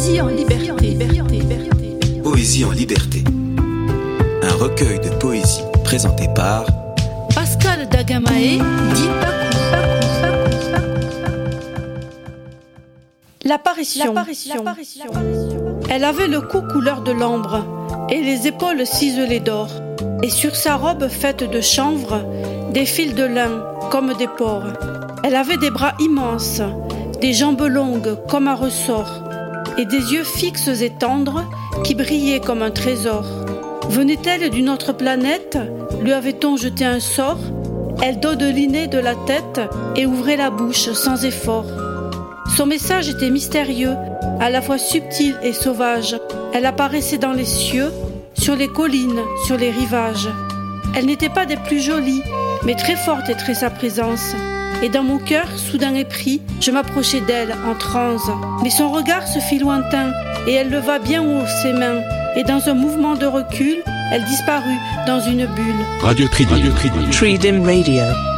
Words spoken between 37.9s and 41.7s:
Elle dodelinait de la tête et ouvrait la bouche sans effort.